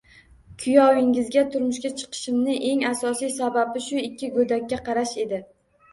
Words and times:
Kuyovingizga 0.61 1.43
turmushga 1.55 1.91
chiqishimning 2.01 2.65
eng 2.71 2.81
asosiy 2.95 3.33
sababi 3.37 3.85
shu 3.89 4.03
ikki 4.11 4.31
go'dakka 4.39 4.85
qarash 4.89 5.13
edi. 5.27 5.43